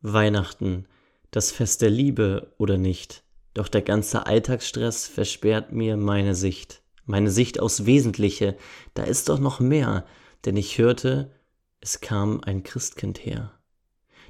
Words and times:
Weihnachten, 0.00 0.86
das 1.30 1.50
Fest 1.50 1.82
der 1.82 1.90
Liebe 1.90 2.52
oder 2.56 2.78
nicht? 2.78 3.24
Doch 3.54 3.68
der 3.68 3.82
ganze 3.82 4.26
Alltagsstress 4.26 5.08
versperrt 5.08 5.72
mir 5.72 5.96
meine 5.96 6.36
Sicht. 6.36 6.82
Meine 7.04 7.30
Sicht 7.30 7.58
aufs 7.58 7.86
Wesentliche. 7.86 8.56
Da 8.94 9.02
ist 9.02 9.28
doch 9.28 9.40
noch 9.40 9.58
mehr, 9.58 10.04
denn 10.44 10.56
ich 10.56 10.78
hörte, 10.78 11.32
es 11.80 12.00
kam 12.00 12.40
ein 12.44 12.62
Christkind 12.62 13.24
her. 13.24 13.52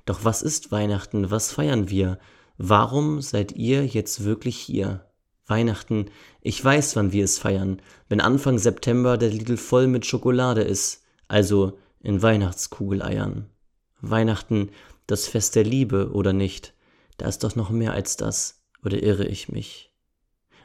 Doch 0.06 0.24
was 0.24 0.40
ist 0.40 0.72
Weihnachten? 0.72 1.30
Was 1.30 1.52
feiern 1.52 1.90
wir? 1.90 2.18
Warum 2.56 3.20
seid 3.20 3.52
ihr 3.52 3.84
jetzt 3.84 4.24
wirklich 4.24 4.56
hier? 4.56 5.04
Weihnachten, 5.46 6.06
ich 6.40 6.62
weiß, 6.64 6.96
wann 6.96 7.12
wir 7.12 7.24
es 7.24 7.38
feiern, 7.38 7.82
wenn 8.08 8.20
Anfang 8.20 8.58
September 8.58 9.18
der 9.18 9.30
Lidl 9.30 9.56
voll 9.56 9.86
mit 9.86 10.06
Schokolade 10.06 10.62
ist, 10.62 11.04
also 11.26 11.78
in 12.00 12.22
Weihnachtskugeleiern. 12.22 13.50
Weihnachten, 14.00 14.70
das 15.08 15.26
Fest 15.26 15.56
der 15.56 15.64
Liebe 15.64 16.12
oder 16.12 16.32
nicht? 16.32 16.74
Da 17.16 17.26
ist 17.26 17.42
doch 17.42 17.56
noch 17.56 17.70
mehr 17.70 17.92
als 17.92 18.16
das, 18.16 18.62
oder 18.84 19.02
irre 19.02 19.26
ich 19.26 19.48
mich? 19.48 19.88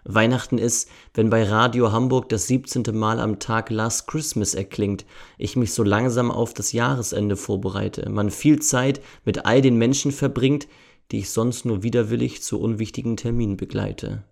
Weihnachten 0.06 0.58
ist, 0.58 0.90
wenn 1.14 1.30
bei 1.30 1.46
Radio 1.46 1.94
Hamburg 1.94 2.28
das 2.28 2.48
17. 2.48 2.84
Mal 2.92 3.22
am 3.22 3.40
Tag 3.40 3.70
Last 3.70 4.06
Christmas 4.08 4.54
erklingt, 4.54 5.06
ich 5.38 5.56
mich 5.56 5.74
so 5.74 5.82
langsam 5.82 6.30
auf 6.30 6.54
das 6.54 6.74
Jahresende 6.74 7.38
vorbereite, 7.38 8.10
man 8.10 8.30
viel 8.30 8.62
Zeit 8.62 9.02
mit 9.24 9.46
all 9.46 9.62
den 9.62 9.78
Menschen 9.78 10.12
verbringt, 10.12 10.68
die 11.12 11.20
ich 11.20 11.30
sonst 11.30 11.64
nur 11.64 11.82
widerwillig 11.82 12.44
zu 12.44 12.60
unwichtigen 12.60 13.16
Terminen 13.16 13.56
begleite. 13.56 14.26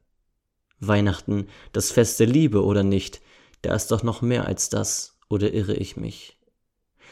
Weihnachten, 0.81 1.47
das 1.71 1.89
Fest 1.89 2.19
der 2.19 2.27
Liebe 2.27 2.65
oder 2.65 2.83
nicht? 2.83 3.21
Da 3.61 3.73
ist 3.73 3.91
doch 3.91 4.03
noch 4.03 4.21
mehr 4.21 4.45
als 4.45 4.67
das, 4.67 5.17
oder 5.29 5.53
irre 5.53 5.75
ich 5.75 5.95
mich? 5.95 6.37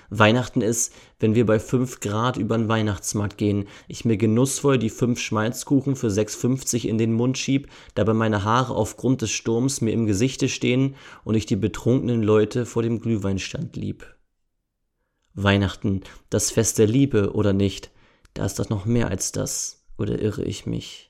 Weihnachten 0.10 0.62
ist, 0.62 0.94
wenn 1.20 1.36
wir 1.36 1.46
bei 1.46 1.60
5 1.60 2.00
Grad 2.00 2.38
über 2.38 2.58
den 2.58 2.68
Weihnachtsmarkt 2.68 3.38
gehen, 3.38 3.68
ich 3.88 4.06
mir 4.06 4.18
genussvoll 4.18 4.80
die 4.80 4.90
5 4.90 5.20
Schmalzkuchen 5.20 5.96
für 5.96 6.08
6,50 6.08 6.88
in 6.88 6.98
den 6.98 7.14
Mund 7.14 7.38
schieb, 7.38 7.70
dabei 7.94 8.14
meine 8.14 8.44
Haare 8.44 8.74
aufgrund 8.74 9.22
des 9.22 9.32
Sturms 9.32 9.82
mir 9.82 9.92
im 9.92 10.06
Gesichte 10.06 10.50
stehen 10.50 10.96
und 11.24 11.36
ich 11.36 11.46
die 11.46 11.56
betrunkenen 11.56 12.24
Leute 12.24 12.66
vor 12.66 12.82
dem 12.82 13.00
Glühweinstand 13.00 13.76
lieb. 13.76 14.16
Weihnachten, 15.36 16.02
das 16.30 16.52
Fest 16.52 16.80
der 16.80 16.88
Liebe 16.88 17.34
oder 17.34 17.54
nicht? 17.54 17.92
Da 18.34 18.46
ist 18.46 18.60
doch 18.60 18.70
noch 18.70 18.86
mehr 18.86 19.10
als 19.10 19.32
das, 19.32 19.86
oder 19.98 20.20
irre 20.20 20.44
ich 20.44 20.66
mich? 20.66 21.09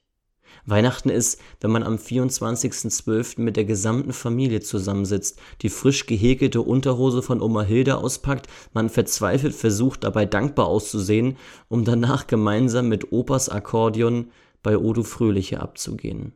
Weihnachten 0.66 1.10
ist, 1.10 1.42
wenn 1.62 1.72
man 1.72 1.84
am 1.84 1.96
24.12. 1.96 3.42
mit 3.42 3.58
der 3.58 3.66
gesamten 3.66 4.14
Familie 4.14 4.62
zusammensitzt, 4.62 5.40
die 5.62 5.70
frisch 5.70 6.06
gehäkelte 6.06 6.62
Unterhose 6.62 7.22
von 7.22 7.42
Oma 7.42 7.64
Hilda 7.64 7.96
auspackt, 7.96 8.48
man 8.74 8.90
verzweifelt 8.90 9.56
versucht 9.56 10.04
dabei 10.04 10.26
dankbar 10.26 10.68
auszusehen, 10.68 11.38
um 11.68 11.86
danach 11.86 12.28
gemeinsam 12.28 12.88
mit 12.88 13.12
Opas 13.12 13.50
Akkordeon 13.50 14.32
bei 14.62 14.78
Odu 14.78 15.04
Fröhliche 15.04 15.60
abzugehen. 15.60 16.34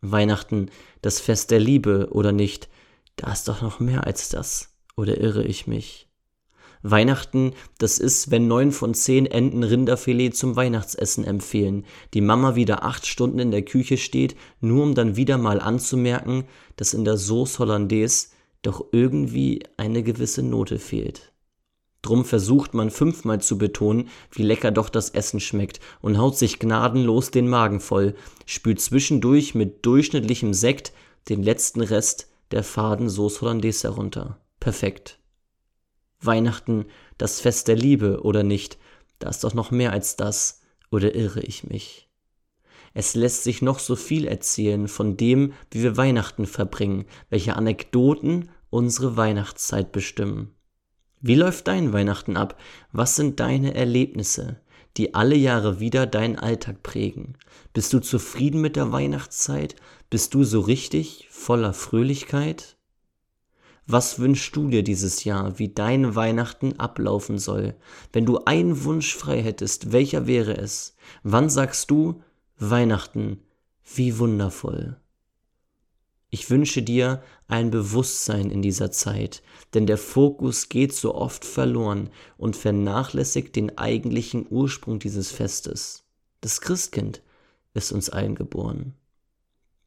Weihnachten, 0.00 0.70
das 1.00 1.20
Fest 1.20 1.50
der 1.50 1.60
Liebe 1.60 2.08
oder 2.10 2.32
nicht, 2.32 2.68
da 3.16 3.32
ist 3.32 3.48
doch 3.48 3.62
noch 3.62 3.80
mehr 3.80 4.06
als 4.06 4.28
das, 4.28 4.74
oder 4.96 5.18
irre 5.18 5.44
ich 5.44 5.66
mich? 5.66 6.08
Weihnachten, 6.82 7.52
das 7.78 7.98
ist, 7.98 8.30
wenn 8.30 8.48
neun 8.48 8.72
von 8.72 8.94
zehn 8.94 9.26
Enten 9.26 9.62
Rinderfilet 9.62 10.30
zum 10.30 10.56
Weihnachtsessen 10.56 11.24
empfehlen, 11.24 11.84
die 12.12 12.20
Mama 12.20 12.56
wieder 12.56 12.84
acht 12.84 13.06
Stunden 13.06 13.38
in 13.38 13.50
der 13.50 13.64
Küche 13.64 13.96
steht, 13.96 14.36
nur 14.60 14.82
um 14.82 14.94
dann 14.94 15.16
wieder 15.16 15.38
mal 15.38 15.60
anzumerken, 15.60 16.44
dass 16.76 16.94
in 16.94 17.04
der 17.04 17.16
Sauce 17.16 17.58
Hollandaise 17.58 18.28
doch 18.62 18.84
irgendwie 18.92 19.62
eine 19.76 20.02
gewisse 20.02 20.42
Note 20.42 20.78
fehlt. 20.78 21.32
Drum 22.02 22.24
versucht 22.24 22.74
man 22.74 22.90
fünfmal 22.90 23.40
zu 23.40 23.58
betonen, 23.58 24.08
wie 24.32 24.42
lecker 24.42 24.72
doch 24.72 24.88
das 24.88 25.10
Essen 25.10 25.38
schmeckt 25.38 25.78
und 26.00 26.18
haut 26.18 26.36
sich 26.36 26.58
gnadenlos 26.58 27.30
den 27.30 27.48
Magen 27.48 27.78
voll, 27.78 28.14
spült 28.44 28.80
zwischendurch 28.80 29.54
mit 29.54 29.86
durchschnittlichem 29.86 30.52
Sekt 30.52 30.92
den 31.28 31.44
letzten 31.44 31.80
Rest 31.80 32.28
der 32.50 32.64
faden 32.64 33.08
Sauce 33.08 33.40
Hollandaise 33.40 33.86
herunter. 33.86 34.40
Perfekt. 34.58 35.21
Weihnachten 36.24 36.86
das 37.18 37.40
Fest 37.40 37.68
der 37.68 37.76
Liebe 37.76 38.22
oder 38.22 38.42
nicht? 38.42 38.78
Da 39.18 39.28
ist 39.28 39.44
doch 39.44 39.54
noch 39.54 39.70
mehr 39.70 39.92
als 39.92 40.16
das, 40.16 40.60
oder 40.90 41.14
irre 41.14 41.40
ich 41.40 41.64
mich? 41.64 42.08
Es 42.94 43.14
lässt 43.14 43.44
sich 43.44 43.62
noch 43.62 43.78
so 43.78 43.96
viel 43.96 44.26
erzählen 44.26 44.86
von 44.88 45.16
dem, 45.16 45.54
wie 45.70 45.82
wir 45.82 45.96
Weihnachten 45.96 46.46
verbringen, 46.46 47.06
welche 47.30 47.56
Anekdoten 47.56 48.50
unsere 48.70 49.16
Weihnachtszeit 49.16 49.92
bestimmen. 49.92 50.54
Wie 51.20 51.34
läuft 51.34 51.68
dein 51.68 51.92
Weihnachten 51.92 52.36
ab? 52.36 52.60
Was 52.90 53.16
sind 53.16 53.40
deine 53.40 53.74
Erlebnisse, 53.74 54.60
die 54.96 55.14
alle 55.14 55.36
Jahre 55.36 55.80
wieder 55.80 56.06
deinen 56.06 56.38
Alltag 56.38 56.82
prägen? 56.82 57.38
Bist 57.72 57.92
du 57.92 58.00
zufrieden 58.00 58.60
mit 58.60 58.76
der 58.76 58.92
Weihnachtszeit? 58.92 59.76
Bist 60.10 60.34
du 60.34 60.44
so 60.44 60.60
richtig 60.60 61.28
voller 61.30 61.72
Fröhlichkeit? 61.72 62.76
Was 63.86 64.18
wünschst 64.18 64.54
du 64.54 64.68
dir 64.68 64.84
dieses 64.84 65.24
Jahr, 65.24 65.58
wie 65.58 65.68
dein 65.68 66.14
Weihnachten 66.14 66.78
ablaufen 66.78 67.38
soll? 67.38 67.74
Wenn 68.12 68.26
du 68.26 68.44
einen 68.44 68.84
Wunsch 68.84 69.14
frei 69.14 69.42
hättest, 69.42 69.92
welcher 69.92 70.26
wäre 70.26 70.56
es? 70.56 70.94
Wann 71.24 71.50
sagst 71.50 71.90
du 71.90 72.22
Weihnachten, 72.58 73.40
wie 73.94 74.18
wundervoll? 74.18 74.96
Ich 76.30 76.48
wünsche 76.48 76.82
dir 76.82 77.22
ein 77.46 77.70
Bewusstsein 77.70 78.50
in 78.50 78.62
dieser 78.62 78.90
Zeit, 78.90 79.42
denn 79.74 79.86
der 79.86 79.98
Fokus 79.98 80.70
geht 80.70 80.94
so 80.94 81.14
oft 81.14 81.44
verloren 81.44 82.08
und 82.38 82.56
vernachlässigt 82.56 83.54
den 83.54 83.76
eigentlichen 83.76 84.46
Ursprung 84.48 84.98
dieses 84.98 85.30
Festes. 85.30 86.04
Das 86.40 86.62
Christkind 86.62 87.20
ist 87.74 87.92
uns 87.92 88.08
allen 88.08 88.34
geboren. 88.34 88.94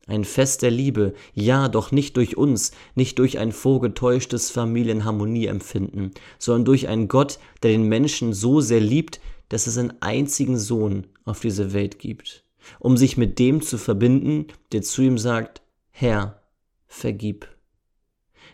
Ein 0.07 0.23
Fest 0.23 0.61
der 0.61 0.69
Liebe, 0.69 1.15
ja, 1.33 1.67
doch 1.67 1.91
nicht 1.91 2.15
durch 2.17 2.37
uns, 2.37 2.71
nicht 2.93 3.17
durch 3.17 3.39
ein 3.39 3.51
vorgetäuschtes 3.51 4.51
Familienharmonieempfinden, 4.51 6.11
sondern 6.37 6.65
durch 6.65 6.87
einen 6.87 7.07
Gott, 7.07 7.39
der 7.63 7.71
den 7.71 7.87
Menschen 7.87 8.33
so 8.33 8.61
sehr 8.61 8.81
liebt, 8.81 9.19
dass 9.49 9.65
es 9.65 9.77
einen 9.77 9.93
einzigen 10.01 10.57
Sohn 10.59 11.07
auf 11.23 11.39
diese 11.39 11.73
Welt 11.73 11.97
gibt, 11.97 12.43
um 12.79 12.97
sich 12.97 13.17
mit 13.17 13.39
dem 13.39 13.61
zu 13.61 13.79
verbinden, 13.79 14.47
der 14.71 14.83
zu 14.83 15.01
ihm 15.01 15.17
sagt, 15.17 15.63
Herr, 15.89 16.41
vergib. 16.87 17.47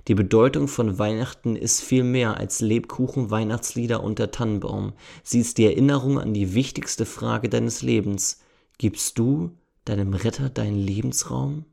Die 0.07 0.15
Bedeutung 0.15 0.67
von 0.67 0.97
Weihnachten 0.97 1.55
ist 1.55 1.81
viel 1.81 2.03
mehr 2.03 2.37
als 2.37 2.61
Lebkuchen, 2.61 3.29
Weihnachtslieder 3.29 4.03
und 4.03 4.19
der 4.19 4.31
Tannenbaum. 4.31 4.93
Sie 5.21 5.39
ist 5.39 5.57
die 5.57 5.65
Erinnerung 5.65 6.17
an 6.17 6.33
die 6.33 6.53
wichtigste 6.53 7.05
Frage 7.05 7.49
deines 7.49 7.81
Lebens. 7.81 8.39
Gibst 8.77 9.19
du 9.19 9.51
deinem 9.85 10.13
Retter 10.13 10.49
deinen 10.49 10.77
Lebensraum? 10.77 11.65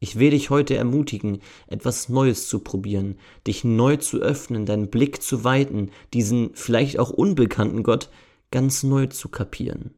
Ich 0.00 0.18
will 0.18 0.30
dich 0.30 0.50
heute 0.50 0.76
ermutigen, 0.76 1.40
etwas 1.66 2.10
Neues 2.10 2.48
zu 2.48 2.58
probieren, 2.58 3.16
dich 3.46 3.64
neu 3.64 3.96
zu 3.96 4.18
öffnen, 4.18 4.66
deinen 4.66 4.90
Blick 4.90 5.22
zu 5.22 5.44
weiten, 5.44 5.90
diesen 6.12 6.50
vielleicht 6.54 6.98
auch 6.98 7.10
unbekannten 7.10 7.82
Gott 7.82 8.10
ganz 8.50 8.82
neu 8.82 9.06
zu 9.06 9.30
kapieren. 9.30 9.94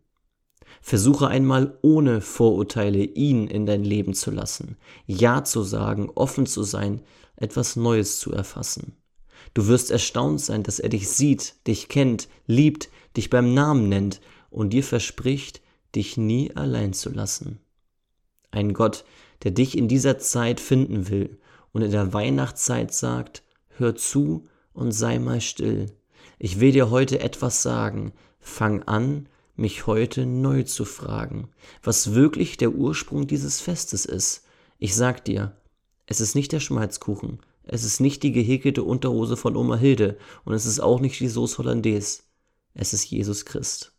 Versuche 0.81 1.27
einmal 1.27 1.79
ohne 1.83 2.21
Vorurteile 2.21 3.03
ihn 3.03 3.49
in 3.49 3.67
dein 3.67 3.83
Leben 3.83 4.15
zu 4.15 4.31
lassen, 4.31 4.77
Ja 5.07 5.43
zu 5.43 5.63
sagen, 5.63 6.11
offen 6.15 6.47
zu 6.47 6.63
sein, 6.63 7.03
etwas 7.35 7.75
Neues 7.75 8.21
zu 8.21 8.33
erfassen. 8.33 8.97
Du 9.55 9.67
wirst 9.67 9.91
erstaunt 9.91 10.41
sein, 10.41 10.63
dass 10.63 10.79
er 10.79 10.89
dich 10.89 11.09
sieht, 11.09 11.67
dich 11.67 11.89
kennt, 11.89 12.29
liebt, 12.47 12.91
dich 13.17 13.31
beim 13.31 13.55
Namen 13.55 13.89
nennt 13.89 14.21
und 14.51 14.71
dir 14.73 14.85
verspricht, 14.85 15.61
dich 15.95 16.17
nie 16.17 16.55
allein 16.55 16.93
zu 16.93 17.11
lassen. 17.11 17.61
Ein 18.51 18.75
Gott, 18.75 19.05
der 19.43 19.51
dich 19.51 19.77
in 19.77 19.89
dieser 19.89 20.19
Zeit 20.19 20.61
finden 20.61 21.09
will 21.09 21.39
und 21.73 21.83
in 21.83 21.91
der 21.91 22.13
Weihnachtszeit 22.13 22.93
sagt, 22.93 23.43
hör 23.77 23.95
zu 23.97 24.49
und 24.73 24.93
sei 24.93 25.19
mal 25.19 25.41
still. 25.41 25.87
Ich 26.39 26.61
will 26.61 26.73
dir 26.73 26.91
heute 26.91 27.21
etwas 27.21 27.63
sagen. 27.63 28.13
Fang 28.41 28.83
an, 28.85 29.29
mich 29.57 29.87
heute 29.87 30.27
neu 30.27 30.63
zu 30.63 30.85
fragen, 30.85 31.49
was 31.83 32.15
wirklich 32.15 32.57
der 32.57 32.73
Ursprung 32.73 33.27
dieses 33.27 33.61
Festes 33.61 34.05
ist. 34.05 34.45
Ich 34.79 34.95
sag 34.95 35.25
dir, 35.25 35.57
es 36.07 36.21
ist 36.21 36.35
nicht 36.35 36.53
der 36.53 36.61
Schmalzkuchen, 36.61 37.41
es 37.65 37.83
ist 37.83 38.01
nicht 38.01 38.23
die 38.23 38.33
gehäkelte 38.33 38.85
Unterhose 38.85 39.37
von 39.37 39.57
Oma 39.57 39.77
Hilde 39.77 40.19
und 40.45 40.55
es 40.55 40.67
ist 40.67 40.81
auch 40.81 41.01
nicht 41.01 41.19
die 41.19 41.29
Sauce 41.29 41.59
Hollandaise. 41.59 42.23
Es 42.75 42.93
ist 42.93 43.11
Jesus 43.11 43.45
Christ. 43.45 43.96